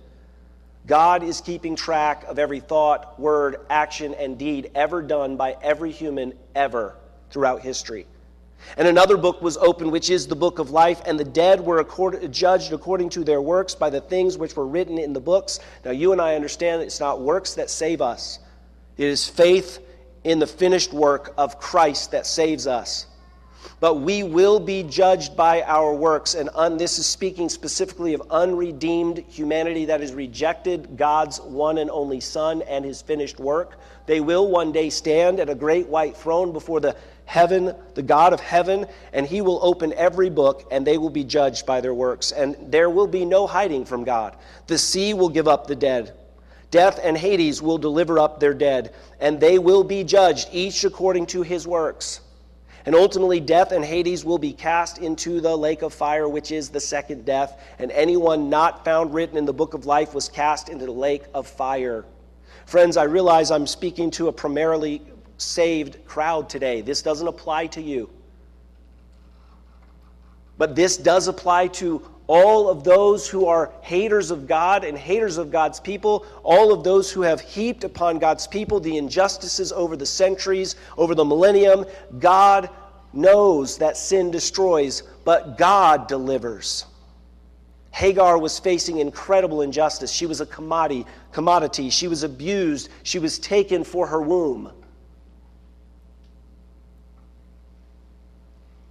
[0.86, 5.90] God is keeping track of every thought, word, action, and deed ever done by every
[5.90, 6.94] human ever
[7.30, 8.06] throughout history.
[8.76, 11.78] And another book was opened, which is the book of life, and the dead were
[11.78, 15.60] accord- judged according to their works by the things which were written in the books.
[15.84, 18.38] Now, you and I understand that it's not works that save us,
[18.96, 19.78] it is faith
[20.24, 23.06] in the finished work of Christ that saves us.
[23.80, 28.22] But we will be judged by our works, and un- this is speaking specifically of
[28.30, 33.78] unredeemed humanity that has rejected God's one and only Son and his finished work.
[34.06, 38.32] They will one day stand at a great white throne before the heaven, the God
[38.32, 41.94] of heaven, and he will open every book, and they will be judged by their
[41.94, 42.32] works.
[42.32, 44.36] And there will be no hiding from God.
[44.68, 46.14] The sea will give up the dead.
[46.70, 51.26] Death and Hades will deliver up their dead, and they will be judged, each according
[51.26, 52.20] to his works.
[52.86, 56.68] And ultimately, death and Hades will be cast into the lake of fire, which is
[56.68, 57.60] the second death.
[57.80, 61.24] And anyone not found written in the book of life was cast into the lake
[61.34, 62.04] of fire.
[62.64, 65.02] Friends, I realize I'm speaking to a primarily
[65.36, 66.80] saved crowd today.
[66.80, 68.08] This doesn't apply to you.
[70.56, 75.36] But this does apply to all of those who are haters of God and haters
[75.36, 79.96] of God's people, all of those who have heaped upon God's people the injustices over
[79.96, 81.84] the centuries, over the millennium.
[82.18, 82.68] God
[83.12, 86.84] knows that sin destroys, but God delivers.
[87.92, 90.10] Hagar was facing incredible injustice.
[90.10, 91.88] She was a commodity, commodity.
[91.88, 92.90] She was abused.
[93.04, 94.70] She was taken for her womb.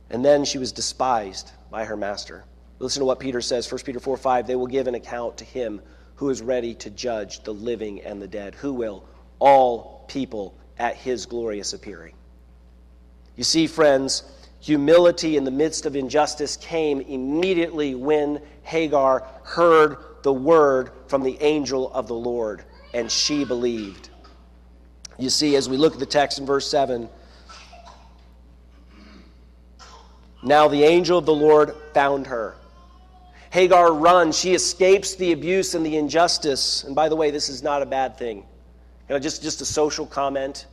[0.10, 2.46] And then she was despised by her master.
[2.80, 4.48] Listen to what Peter says, 1 Peter 4 5.
[4.48, 5.82] They will give an account to him
[6.16, 8.56] who is ready to judge the living and the dead.
[8.56, 9.06] Who will?
[9.40, 12.14] All people at his glorious appearing.
[13.36, 14.24] You see, friends,
[14.60, 21.38] humility in the midst of injustice came immediately when Hagar heard the word from the
[21.42, 24.10] angel of the Lord, and she believed.
[25.18, 27.10] You see, as we look at the text in verse 7,
[30.44, 32.56] now the angel of the Lord found her
[33.56, 34.38] Hagar runs.
[34.38, 36.84] She escapes the abuse and the injustice.
[36.84, 38.40] And by the way, this is not a bad thing.
[39.08, 40.66] You know, just, just a social comment.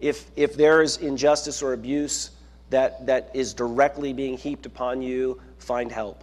[0.00, 2.32] If, if there is injustice or abuse
[2.68, 6.22] that, that is directly being heaped upon you, find help.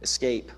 [0.00, 0.50] Escape.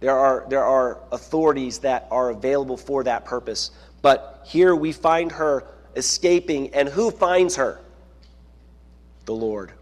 [0.00, 3.70] There are, there are authorities that are available for that purpose.
[4.00, 7.82] But here we find her escaping, and who finds her?
[9.26, 9.72] The Lord.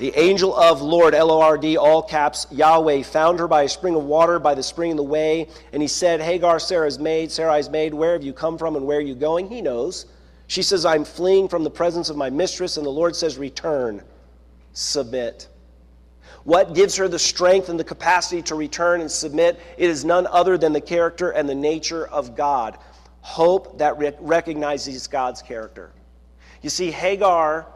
[0.00, 3.68] The angel of Lord, L O R D, all caps, Yahweh, found her by a
[3.68, 5.46] spring of water, by the spring in the way.
[5.74, 8.96] And he said, Hagar, Sarah's maid, Sarai's maid, where have you come from and where
[8.96, 9.50] are you going?
[9.50, 10.06] He knows.
[10.46, 12.78] She says, I'm fleeing from the presence of my mistress.
[12.78, 14.02] And the Lord says, Return,
[14.72, 15.48] submit.
[16.44, 19.60] What gives her the strength and the capacity to return and submit?
[19.76, 22.78] It is none other than the character and the nature of God.
[23.20, 25.92] Hope that re- recognizes God's character.
[26.62, 27.66] You see, Hagar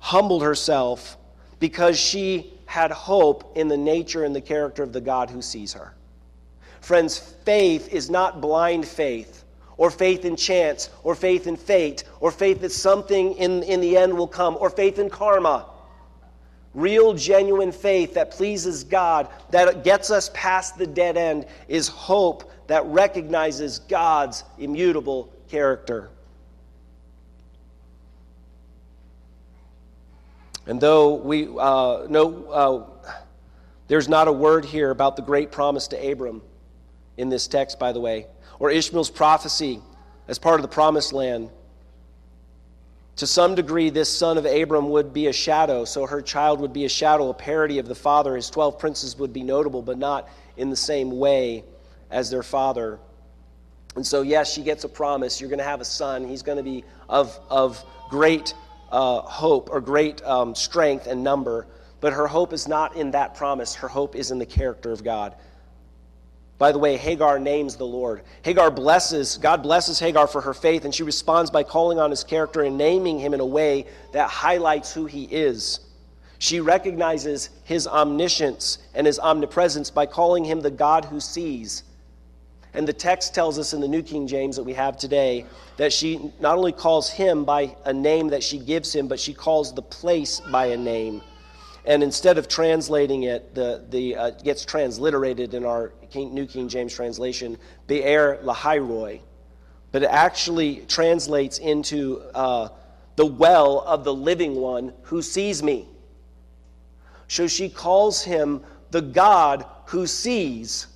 [0.00, 1.16] humbled herself
[1.60, 5.72] because she had hope in the nature and the character of the God who sees
[5.74, 5.94] her.
[6.80, 9.44] Friends, faith is not blind faith,
[9.76, 13.96] or faith in chance, or faith in fate, or faith that something in, in the
[13.96, 15.66] end will come, or faith in karma.
[16.74, 22.50] Real, genuine faith that pleases God, that gets us past the dead end, is hope
[22.68, 26.10] that recognizes God's immutable character.
[30.70, 33.12] And though we uh, know uh,
[33.88, 36.42] there's not a word here about the great promise to Abram
[37.16, 38.28] in this text, by the way,
[38.60, 39.80] or Ishmael's prophecy
[40.28, 41.50] as part of the promised land,
[43.16, 46.72] to some degree, this son of Abram would be a shadow, so her child would
[46.72, 48.36] be a shadow, a parody of the father.
[48.36, 51.64] His 12 princes would be notable, but not in the same way
[52.12, 53.00] as their father.
[53.96, 55.40] And so, yes, she gets a promise.
[55.40, 56.28] You're going to have a son.
[56.28, 58.54] He's going to be of, of great
[58.90, 61.66] uh, hope or great um, strength and number,
[62.00, 63.74] but her hope is not in that promise.
[63.74, 65.34] Her hope is in the character of God.
[66.60, 68.22] By the way, Hagar names the Lord.
[68.42, 72.22] Hagar blesses, God blesses Hagar for her faith, and she responds by calling on his
[72.22, 75.80] character and naming him in a way that highlights who he is.
[76.38, 81.84] She recognizes his omniscience and his omnipresence by calling him the God who sees.
[82.74, 85.44] And the text tells us in the New King James that we have today
[85.76, 89.34] that she not only calls him by a name that she gives him, but she
[89.34, 91.20] calls the place by a name.
[91.84, 96.68] And instead of translating it, the, the uh, gets transliterated in our King, New King
[96.68, 99.20] James translation, Be'er Lahairoi.
[99.90, 102.68] But it actually translates into uh,
[103.16, 105.88] the well of the living one who sees me.
[107.26, 110.86] So she calls him the God who sees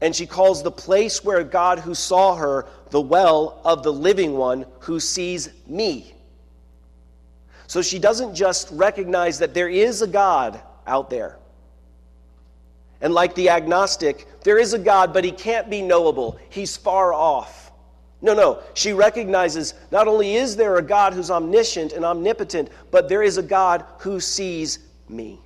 [0.00, 4.34] and she calls the place where God who saw her the well of the living
[4.34, 6.14] one who sees me.
[7.66, 11.36] So she doesn't just recognize that there is a God out there.
[13.00, 16.38] And like the agnostic, there is a God, but he can't be knowable.
[16.48, 17.70] He's far off.
[18.20, 18.62] No, no.
[18.74, 23.36] She recognizes not only is there a God who's omniscient and omnipotent, but there is
[23.36, 25.38] a God who sees me.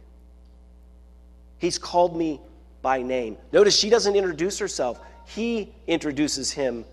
[1.58, 2.40] He's called me
[2.82, 3.38] by name.
[3.52, 6.84] Notice she doesn't introduce herself, he introduces him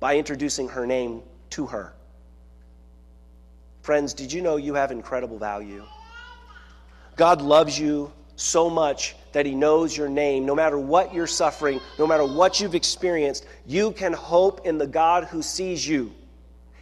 [0.00, 1.94] by introducing her name to her.
[3.82, 5.84] Friends, did you know you have incredible value?
[7.16, 10.46] God loves you so much that He knows your name.
[10.46, 14.86] No matter what you're suffering, no matter what you've experienced, you can hope in the
[14.86, 16.12] God who sees you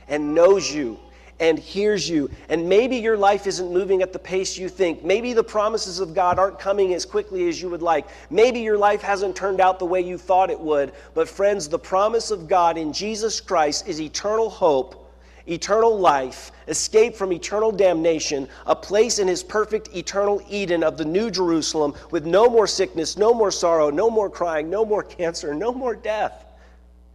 [0.08, 0.98] and knows you
[1.40, 2.30] and hears you.
[2.48, 5.04] And maybe your life isn't moving at the pace you think.
[5.04, 8.06] Maybe the promises of God aren't coming as quickly as you would like.
[8.30, 10.92] Maybe your life hasn't turned out the way you thought it would.
[11.14, 15.02] But, friends, the promise of God in Jesus Christ is eternal hope
[15.48, 21.04] eternal life, escape from eternal damnation, a place in his perfect eternal Eden of the
[21.04, 25.54] New Jerusalem with no more sickness, no more sorrow, no more crying, no more cancer,
[25.54, 26.44] no more death.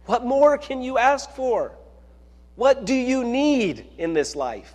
[0.06, 1.72] What more can you ask for?
[2.56, 4.74] What do you need in this life?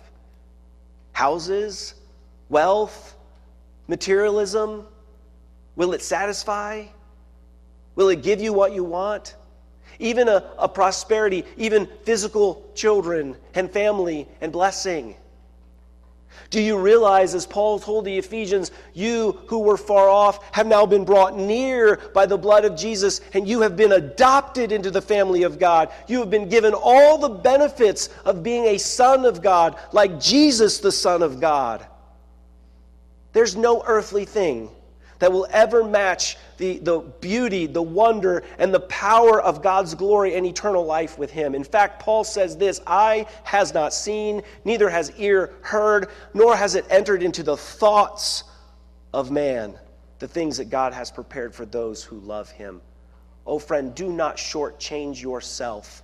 [1.12, 1.94] Houses?
[2.48, 3.16] Wealth?
[3.86, 4.86] Materialism?
[5.76, 6.86] Will it satisfy?
[7.94, 9.36] Will it give you what you want?
[9.98, 15.16] Even a, a prosperity, even physical children and family and blessing.
[16.50, 20.86] Do you realize, as Paul told the Ephesians, you who were far off have now
[20.86, 25.02] been brought near by the blood of Jesus, and you have been adopted into the
[25.02, 25.90] family of God?
[26.06, 30.78] You have been given all the benefits of being a son of God, like Jesus,
[30.78, 31.86] the Son of God.
[33.32, 34.70] There's no earthly thing
[35.18, 40.34] that will ever match the, the beauty, the wonder, and the power of God's glory
[40.34, 41.54] and eternal life with Him.
[41.54, 46.74] In fact, Paul says this Eye has not seen, neither has ear heard, nor has
[46.74, 48.44] it entered into the thoughts
[49.12, 49.74] of man
[50.18, 52.80] the things that God has prepared for those who love Him.
[53.46, 56.02] Oh, friend, do not shortchange yourself.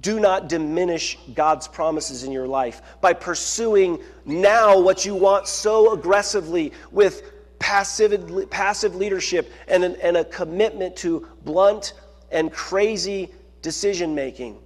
[0.00, 5.92] Do not diminish God's promises in your life by pursuing now what you want so
[5.92, 7.22] aggressively with
[7.58, 11.94] passive, passive leadership and, an, and a commitment to blunt
[12.30, 13.32] and crazy
[13.62, 14.58] decision making.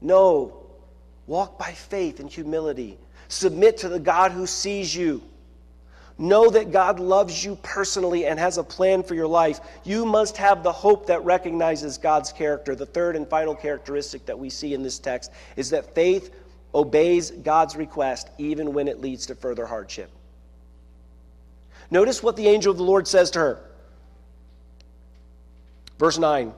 [0.00, 0.66] No,
[1.26, 2.98] walk by faith and humility.
[3.28, 5.22] Submit to the God who sees you.
[6.20, 9.60] Know that God loves you personally and has a plan for your life.
[9.84, 12.74] You must have the hope that recognizes God's character.
[12.74, 16.34] The third and final characteristic that we see in this text is that faith
[16.74, 20.10] obeys God's request even when it leads to further hardship.
[21.90, 23.60] Notice what the angel of the Lord says to her.
[25.98, 26.52] Verse 9.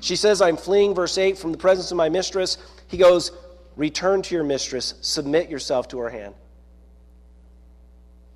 [0.00, 2.58] She says, I'm fleeing, verse 8, from the presence of my mistress.
[2.88, 3.32] He goes,
[3.76, 6.34] Return to your mistress, submit yourself to her hand.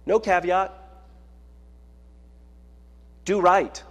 [0.07, 0.73] No caveat.
[3.25, 3.83] Do right.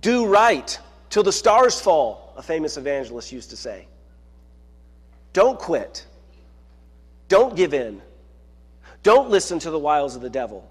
[0.00, 0.78] Do right
[1.08, 3.86] till the stars fall, a famous evangelist used to say.
[5.32, 6.04] Don't quit.
[7.28, 8.02] Don't give in.
[9.02, 10.68] Don't listen to the wiles of the devil.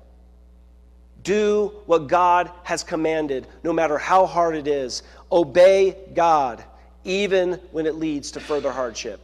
[1.24, 5.04] Do what God has commanded, no matter how hard it is.
[5.32, 6.64] Obey God,
[7.04, 9.20] even when it leads to further hardship.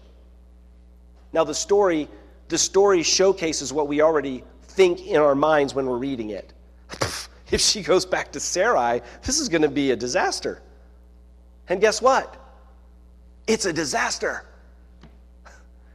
[1.32, 2.08] Now, the story,
[2.48, 6.54] the story showcases what we already think in our minds when we're reading it.
[7.52, 10.62] if she goes back to Sarai, this is going to be a disaster.
[11.68, 12.36] And guess what?
[13.48, 14.46] It's a disaster.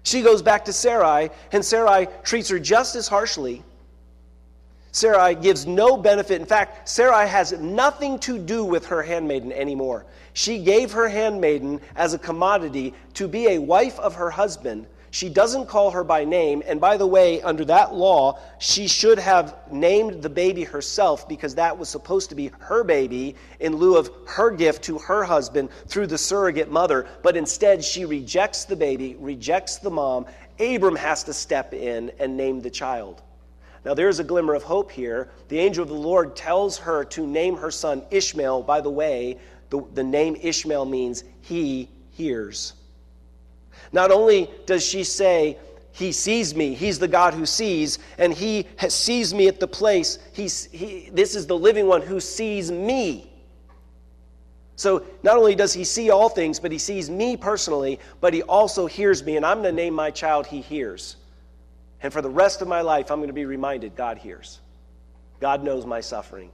[0.03, 3.63] She goes back to Sarai, and Sarai treats her just as harshly
[4.93, 6.41] Sarai gives no benefit.
[6.41, 10.05] In fact, Sarai has nothing to do with her handmaiden anymore.
[10.33, 14.87] She gave her handmaiden as a commodity to be a wife of her husband.
[15.13, 16.63] She doesn't call her by name.
[16.67, 21.55] And by the way, under that law, she should have named the baby herself because
[21.57, 25.69] that was supposed to be her baby in lieu of her gift to her husband
[25.89, 27.09] through the surrogate mother.
[27.23, 30.27] But instead, she rejects the baby, rejects the mom.
[30.61, 33.23] Abram has to step in and name the child.
[33.85, 35.31] Now, there's a glimmer of hope here.
[35.49, 38.63] The angel of the Lord tells her to name her son Ishmael.
[38.63, 39.39] By the way,
[39.71, 42.75] the, the name Ishmael means he hears.
[43.93, 45.57] Not only does she say,
[45.93, 50.19] He sees me, He's the God who sees, and He sees me at the place.
[50.33, 53.33] He's, he, this is the living one who sees me.
[54.77, 58.43] So not only does He see all things, but He sees me personally, but He
[58.43, 61.17] also hears me, and I'm going to name my child He hears.
[62.03, 64.61] And for the rest of my life, I'm going to be reminded God hears.
[65.41, 66.51] God knows my suffering.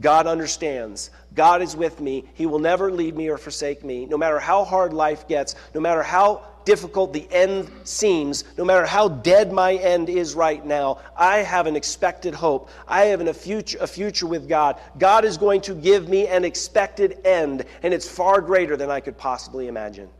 [0.00, 1.10] God understands.
[1.34, 2.24] God is with me.
[2.34, 4.06] He will never leave me or forsake me.
[4.06, 8.84] No matter how hard life gets, no matter how difficult the end seems, no matter
[8.84, 12.68] how dead my end is right now, I have an expected hope.
[12.86, 14.78] I have an, a, future, a future with God.
[14.98, 19.00] God is going to give me an expected end, and it's far greater than I
[19.00, 20.10] could possibly imagine.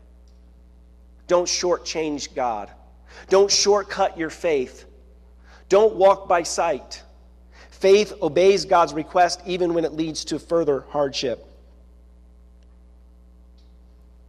[1.27, 2.71] Don't shortchange God.
[3.29, 4.85] Don't shortcut your faith.
[5.69, 7.03] Don't walk by sight.
[7.71, 11.47] Faith obeys God's request even when it leads to further hardship.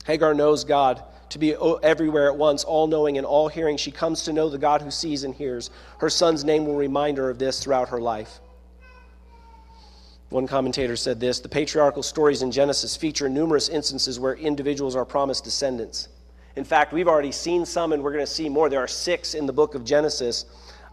[0.05, 1.53] Hagar knows God to be
[1.83, 3.77] everywhere at once, all knowing and all hearing.
[3.77, 5.69] She comes to know the God who sees and hears.
[5.99, 8.39] Her son's name will remind her of this throughout her life.
[10.29, 15.05] One commentator said this The patriarchal stories in Genesis feature numerous instances where individuals are
[15.05, 16.09] promised descendants.
[16.57, 18.67] In fact, we've already seen some, and we're going to see more.
[18.67, 20.45] There are six in the book of Genesis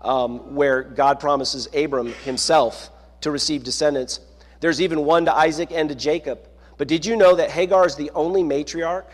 [0.03, 2.91] um, where God promises Abram himself
[3.23, 4.21] to receive descendants.
[4.61, 6.39] There's even one to Isaac and to Jacob.
[6.77, 9.07] But did you know that Hagar is the only matriarch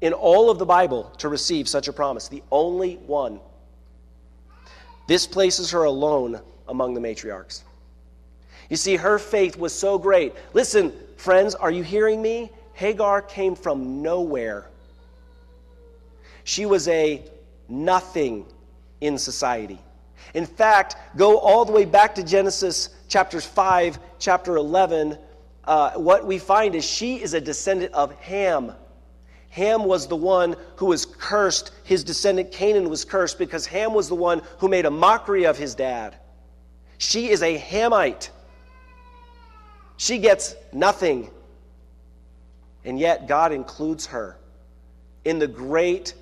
[0.00, 2.28] in all of the Bible to receive such a promise?
[2.28, 3.38] The only one.
[5.06, 7.62] This places her alone among the matriarchs.
[8.70, 10.32] You see, her faith was so great.
[10.54, 12.50] Listen, friends, are you hearing me?
[12.72, 14.70] Hagar came from nowhere.
[16.48, 17.22] She was a
[17.68, 18.46] nothing
[19.02, 19.78] in society.
[20.32, 25.18] In fact, go all the way back to Genesis chapters 5, chapter 11.
[25.66, 28.72] Uh, what we find is she is a descendant of Ham.
[29.50, 31.72] Ham was the one who was cursed.
[31.84, 35.58] His descendant Canaan was cursed because Ham was the one who made a mockery of
[35.58, 36.16] his dad.
[36.96, 38.30] She is a Hamite.
[39.98, 41.30] She gets nothing.
[42.86, 44.38] And yet, God includes her
[45.26, 46.14] in the great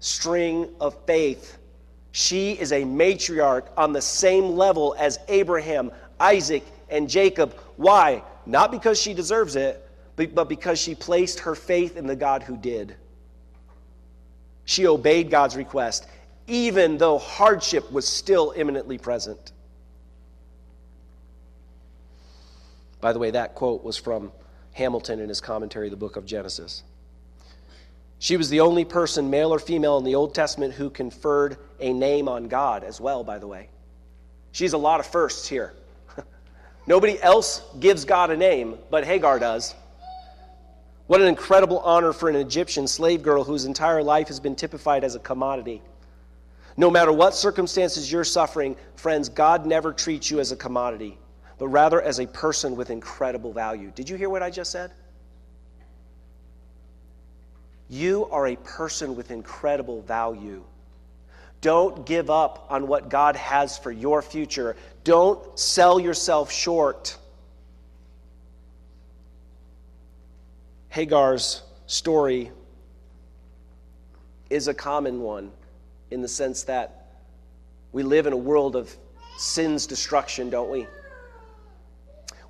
[0.00, 1.58] string of faith.
[2.12, 7.54] She is a matriarch on the same level as Abraham, Isaac, and Jacob.
[7.76, 8.22] Why?
[8.46, 12.56] Not because she deserves it, but because she placed her faith in the God who
[12.56, 12.96] did.
[14.64, 16.06] She obeyed God's request,
[16.46, 19.52] even though hardship was still imminently present.
[23.00, 24.32] By the way, that quote was from
[24.72, 26.82] Hamilton in his commentary, the book of Genesis.
[28.18, 31.92] She was the only person, male or female, in the Old Testament who conferred a
[31.92, 33.68] name on God as well, by the way.
[34.50, 35.74] She's a lot of firsts here.
[36.86, 39.74] Nobody else gives God a name, but Hagar does.
[41.06, 45.04] What an incredible honor for an Egyptian slave girl whose entire life has been typified
[45.04, 45.80] as a commodity.
[46.76, 51.18] No matter what circumstances you're suffering, friends, God never treats you as a commodity,
[51.58, 53.90] but rather as a person with incredible value.
[53.94, 54.92] Did you hear what I just said?
[57.88, 60.62] You are a person with incredible value.
[61.60, 64.76] Don't give up on what God has for your future.
[65.04, 67.16] Don't sell yourself short.
[70.90, 72.52] Hagar's story
[74.50, 75.50] is a common one
[76.10, 77.06] in the sense that
[77.92, 78.94] we live in a world of
[79.36, 80.86] sin's destruction, don't we?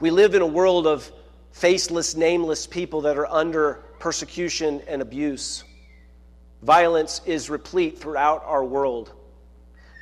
[0.00, 1.10] We live in a world of
[1.52, 5.64] faceless, nameless people that are under persecution and abuse.
[6.62, 9.12] Violence is replete throughout our world.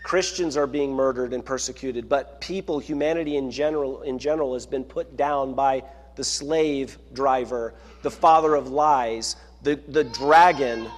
[0.04, 4.84] Christians are being murdered and persecuted, but people, humanity in general, in general has been
[4.84, 5.82] put down by
[6.14, 10.88] the slave driver, the father of lies, the, the dragon,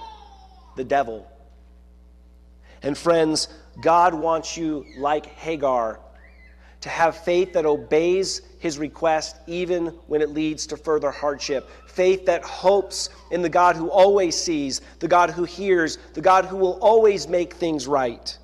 [0.75, 1.27] the devil.
[2.83, 3.47] And friends,
[3.81, 5.99] God wants you, like Hagar,
[6.81, 11.69] to have faith that obeys his request even when it leads to further hardship.
[11.87, 16.45] Faith that hopes in the God who always sees, the God who hears, the God
[16.45, 18.37] who will always make things right.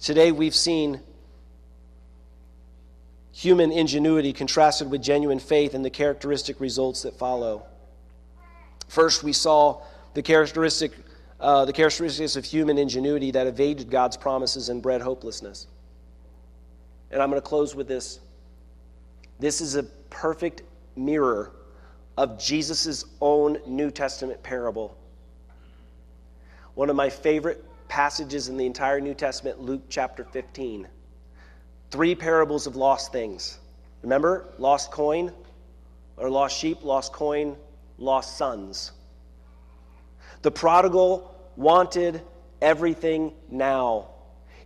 [0.00, 1.00] Today we've seen
[3.32, 7.64] human ingenuity contrasted with genuine faith and the characteristic results that follow.
[8.88, 9.82] First, we saw
[10.14, 10.92] the characteristic,
[11.38, 15.66] uh, the characteristics of human ingenuity that evaded God's promises and bred hopelessness.
[17.10, 18.20] And I'm going to close with this.
[19.38, 20.62] This is a perfect
[20.96, 21.52] mirror
[22.16, 24.96] of Jesus' own New Testament parable.
[26.74, 30.86] One of my favorite passages in the entire New Testament, Luke chapter 15.
[31.90, 33.58] Three parables of lost things.
[34.02, 34.54] Remember?
[34.58, 35.32] Lost coin,
[36.16, 37.56] or lost sheep, lost coin,
[37.98, 38.92] lost sons.
[40.42, 42.22] The prodigal wanted
[42.62, 44.08] everything now.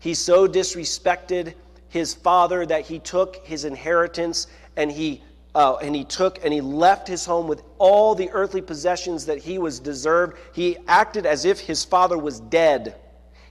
[0.01, 1.55] He so disrespected
[1.95, 5.23] his father that he took his inheritance and he
[5.55, 9.39] uh, and he took and he left his home with all the earthly possessions that
[9.39, 10.37] he was deserved.
[10.53, 12.97] He acted as if his father was dead.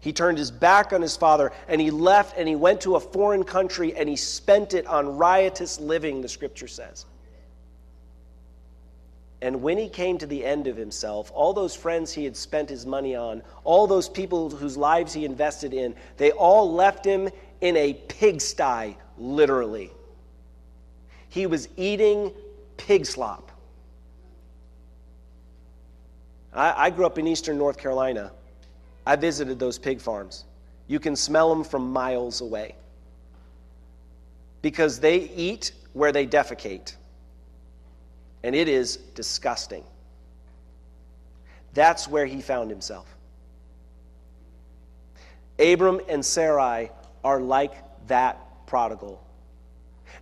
[0.01, 2.99] He turned his back on his father and he left and he went to a
[2.99, 7.05] foreign country and he spent it on riotous living, the scripture says.
[9.41, 12.69] And when he came to the end of himself, all those friends he had spent
[12.69, 17.29] his money on, all those people whose lives he invested in, they all left him
[17.63, 19.89] in a pigsty, literally.
[21.29, 22.33] He was eating
[22.75, 23.53] pig slop.
[26.53, 28.33] I, I grew up in eastern North Carolina.
[29.05, 30.43] I visited those pig farms.
[30.87, 32.75] You can smell them from miles away
[34.61, 36.95] because they eat where they defecate,
[38.43, 39.85] and it is disgusting.
[41.73, 43.15] That's where he found himself.
[45.59, 46.89] Abram and Sarai
[47.23, 47.73] are like
[48.07, 49.23] that prodigal.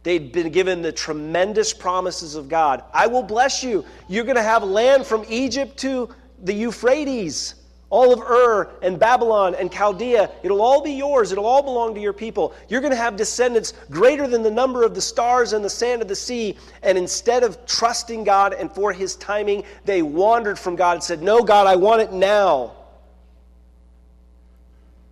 [0.04, 2.84] They'd been given the tremendous promises of God.
[2.94, 3.86] I will bless you.
[4.08, 6.10] You're going to have land from Egypt to
[6.44, 7.56] the Euphrates,
[7.92, 10.32] all of Ur and Babylon and Chaldea.
[10.42, 11.32] It'll all be yours.
[11.32, 12.54] It'll all belong to your people.
[12.68, 16.02] You're going to have descendants greater than the number of the stars and the sand
[16.02, 16.58] of the sea.
[16.82, 21.22] And instead of trusting God and for his timing, they wandered from God and said,
[21.22, 22.74] No, God, I want it now.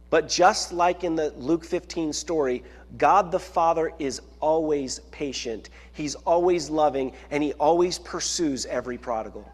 [0.10, 2.64] But just like in the Luke 15 story,
[2.98, 9.50] God the Father is always patient, He's always loving, and He always pursues every prodigal.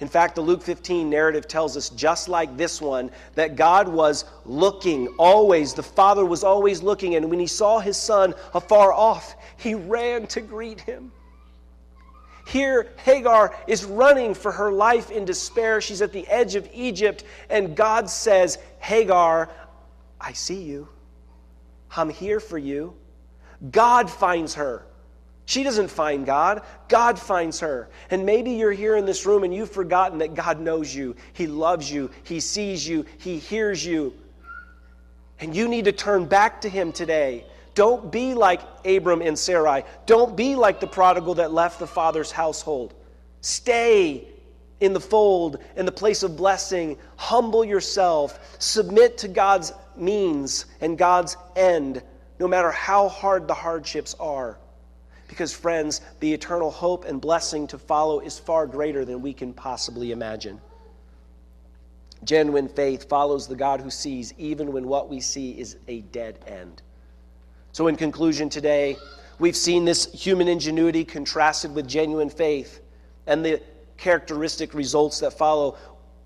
[0.00, 4.24] In fact, the Luke 15 narrative tells us, just like this one, that God was
[4.44, 5.72] looking always.
[5.72, 10.26] The Father was always looking, and when He saw His Son afar off, He ran
[10.28, 11.12] to greet Him.
[12.46, 15.80] Here, Hagar is running for her life in despair.
[15.80, 19.48] She's at the edge of Egypt, and God says, Hagar,
[20.20, 20.88] I see you.
[21.96, 22.94] I'm here for you.
[23.70, 24.84] God finds her.
[25.46, 27.88] She doesn't find God, God finds her.
[28.10, 31.46] And maybe you're here in this room and you've forgotten that God knows you, He
[31.46, 34.12] loves you, He sees you, He hears you.
[35.40, 37.46] And you need to turn back to Him today.
[37.74, 39.84] Don't be like Abram and Sarai.
[40.04, 42.92] Don't be like the prodigal that left the father's household.
[43.40, 44.28] Stay
[44.84, 46.96] in the fold, in the place of blessing.
[47.16, 48.56] Humble yourself.
[48.58, 52.02] Submit to God's means and God's end,
[52.38, 54.58] no matter how hard the hardships are.
[55.28, 59.52] Because, friends, the eternal hope and blessing to follow is far greater than we can
[59.52, 60.60] possibly imagine.
[62.24, 66.38] Genuine faith follows the God who sees, even when what we see is a dead
[66.46, 66.82] end.
[67.72, 68.96] So, in conclusion, today,
[69.38, 72.80] we've seen this human ingenuity contrasted with genuine faith
[73.26, 73.60] and the
[73.96, 75.76] characteristic results that follow.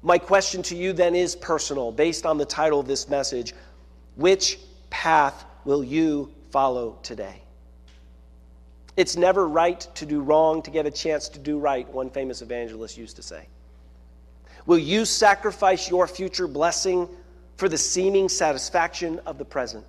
[0.02, 3.54] My question to you then is personal, based on the title of this message.
[4.16, 4.58] Which
[4.90, 7.42] path will you follow today?
[8.96, 12.42] It's never right to do wrong to get a chance to do right, one famous
[12.42, 13.46] evangelist used to say.
[14.66, 17.08] Will you sacrifice your future blessing
[17.56, 19.86] for the seeming satisfaction of the present?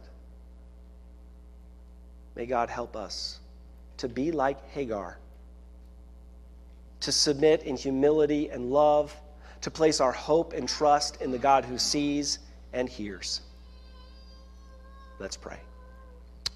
[2.35, 3.39] May God help us
[3.97, 5.17] to be like Hagar,
[7.01, 9.15] to submit in humility and love,
[9.61, 12.39] to place our hope and trust in the God who sees
[12.73, 13.41] and hears.
[15.19, 15.59] Let's pray.